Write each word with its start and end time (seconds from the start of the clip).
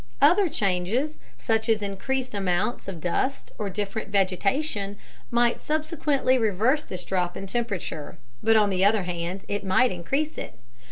Other 0.19 0.49
changes, 0.49 1.19
such 1.37 1.69
as 1.69 1.83
increased 1.83 2.33
amounts 2.33 2.87
of 2.87 2.99
dust 2.99 3.51
or 3.59 3.69
different 3.69 4.09
vegetation, 4.09 4.97
might 5.29 5.61
subsequently 5.61 6.39
reverse 6.39 6.81
this 6.83 7.03
drop 7.03 7.37
in 7.37 7.45
temperature 7.45 8.17
but 8.41 8.55
on 8.55 8.71
the 8.71 8.83
other 8.83 9.03
hand, 9.03 9.45
it 9.47 9.63
might 9.63 9.91
increase 9.91 10.39
it. 10.39 10.55